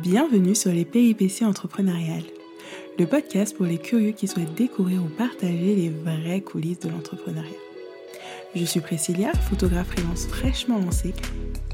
[0.00, 2.24] Bienvenue sur les péripéties entrepreneuriales,
[2.98, 7.50] le podcast pour les curieux qui souhaitent découvrir ou partager les vraies coulisses de l'entrepreneuriat.
[8.54, 11.12] Je suis Priscilla, photographe freelance fraîchement lancée,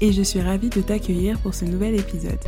[0.00, 2.38] et je suis ravie de t'accueillir pour ce nouvel épisode.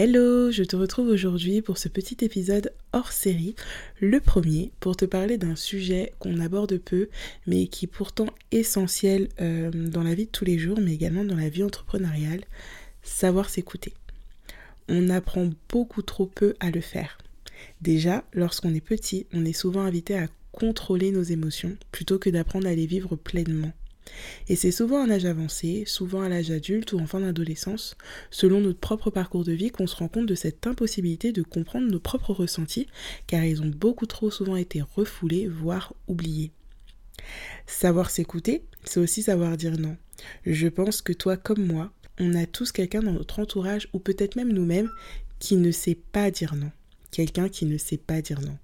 [0.00, 3.56] Hello, je te retrouve aujourd'hui pour ce petit épisode hors série,
[4.00, 7.08] le premier, pour te parler d'un sujet qu'on aborde peu,
[7.48, 11.24] mais qui est pourtant essentiel euh, dans la vie de tous les jours, mais également
[11.24, 12.44] dans la vie entrepreneuriale,
[13.02, 13.92] savoir s'écouter.
[14.88, 17.18] On apprend beaucoup trop peu à le faire.
[17.80, 22.68] Déjà, lorsqu'on est petit, on est souvent invité à contrôler nos émotions plutôt que d'apprendre
[22.68, 23.72] à les vivre pleinement.
[24.48, 27.96] Et c'est souvent à un âge avancé, souvent à l'âge adulte ou en fin d'adolescence,
[28.30, 31.90] selon notre propre parcours de vie, qu'on se rend compte de cette impossibilité de comprendre
[31.90, 32.86] nos propres ressentis,
[33.26, 36.52] car ils ont beaucoup trop souvent été refoulés, voire oubliés.
[37.66, 39.96] Savoir s'écouter, c'est aussi savoir dire non.
[40.46, 44.36] Je pense que toi comme moi, on a tous quelqu'un dans notre entourage, ou peut-être
[44.36, 44.90] même nous-mêmes,
[45.38, 46.70] qui ne sait pas dire non.
[47.10, 48.58] Quelqu'un qui ne sait pas dire non.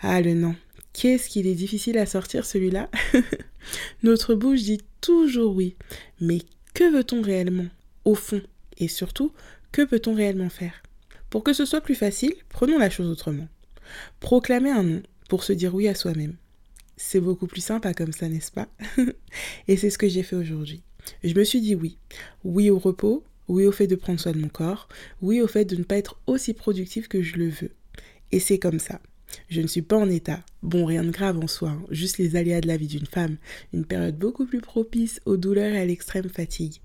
[0.00, 0.54] Ah le non,
[0.92, 2.90] Qu'est-ce qu'il est difficile à sortir celui-là
[4.02, 5.76] Notre bouche dit toujours oui,
[6.20, 6.40] mais
[6.74, 7.68] que veut-on réellement
[8.04, 8.42] Au fond,
[8.78, 9.32] et surtout,
[9.72, 10.82] que peut-on réellement faire?
[11.28, 13.48] Pour que ce soit plus facile, prenons la chose autrement.
[14.18, 16.36] Proclamer un non pour se dire oui à soi-même.
[16.96, 18.68] C'est beaucoup plus sympa comme ça, n'est-ce pas
[19.68, 20.82] Et c'est ce que j'ai fait aujourd'hui.
[21.22, 21.98] Je me suis dit oui.
[22.44, 24.88] Oui au repos, oui au fait de prendre soin de mon corps,
[25.22, 27.70] oui au fait de ne pas être aussi productif que je le veux.
[28.32, 29.00] Et c'est comme ça.
[29.50, 30.44] Je ne suis pas en état.
[30.62, 31.82] Bon, rien de grave en soi, hein.
[31.90, 33.36] juste les aléas de la vie d'une femme,
[33.72, 36.76] une période beaucoup plus propice aux douleurs et à l'extrême fatigue.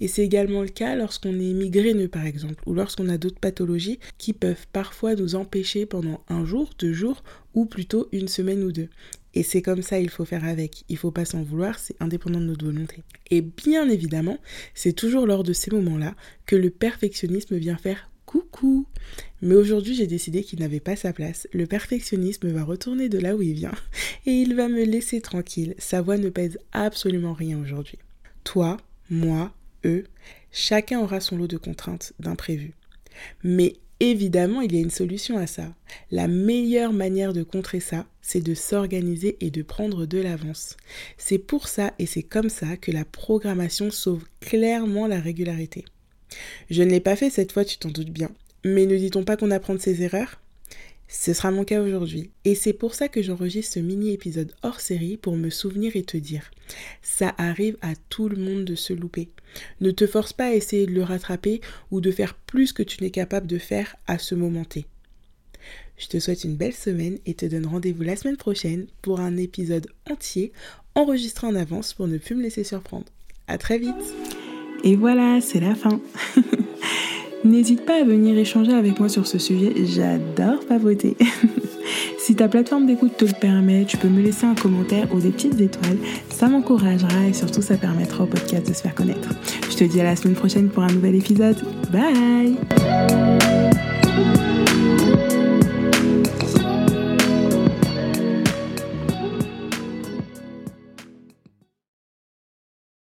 [0.00, 3.98] Et c'est également le cas lorsqu'on est migraineux par exemple, ou lorsqu'on a d'autres pathologies
[4.16, 7.22] qui peuvent parfois nous empêcher pendant un jour, deux jours,
[7.52, 8.88] ou plutôt une semaine ou deux.
[9.34, 10.84] Et c'est comme ça, il faut faire avec.
[10.88, 13.02] Il faut pas s'en vouloir, c'est indépendant de notre volonté.
[13.30, 14.38] Et bien évidemment,
[14.72, 16.14] c'est toujours lors de ces moments-là
[16.46, 18.86] que le perfectionnisme vient faire coucou.
[19.40, 21.48] Mais aujourd'hui, j'ai décidé qu'il n'avait pas sa place.
[21.52, 23.74] Le perfectionnisme va retourner de là où il vient
[24.26, 25.74] et il va me laisser tranquille.
[25.78, 27.98] Sa voix ne pèse absolument rien aujourd'hui.
[28.44, 28.76] Toi,
[29.08, 29.52] moi,
[29.84, 30.04] eux,
[30.52, 32.74] chacun aura son lot de contraintes, d'imprévus.
[33.42, 35.74] Mais évidemment, il y a une solution à ça.
[36.10, 40.76] La meilleure manière de contrer ça, c'est de s'organiser et de prendre de l'avance.
[41.16, 45.84] C'est pour ça et c'est comme ça que la programmation sauve clairement la régularité.
[46.70, 48.30] Je ne l'ai pas fait cette fois, tu t'en doutes bien.
[48.64, 50.40] Mais ne dit-on pas qu'on apprend de ses erreurs?
[51.08, 52.30] Ce sera mon cas aujourd'hui.
[52.44, 56.16] Et c'est pour ça que j'enregistre ce mini-épisode hors série pour me souvenir et te
[56.16, 56.50] dire.
[57.02, 59.28] Ça arrive à tout le monde de se louper.
[59.80, 63.02] Ne te force pas à essayer de le rattraper ou de faire plus que tu
[63.02, 64.86] n'es capable de faire à ce moment T.
[65.96, 69.36] Je te souhaite une belle semaine et te donne rendez-vous la semaine prochaine pour un
[69.36, 70.52] épisode entier
[70.94, 73.06] enregistré en avance pour ne plus me laisser surprendre.
[73.46, 73.94] À très vite
[74.86, 75.98] et voilà, c'est la fin.
[77.44, 81.16] N'hésite pas à venir échanger avec moi sur ce sujet, j'adore pavoter.
[82.18, 85.30] si ta plateforme d'écoute te le permet, tu peux me laisser un commentaire ou des
[85.30, 85.98] petites étoiles,
[86.30, 89.30] ça m'encouragera et surtout ça permettra au podcast de se faire connaître.
[89.68, 91.56] Je te dis à la semaine prochaine pour un nouvel épisode.
[91.90, 92.56] Bye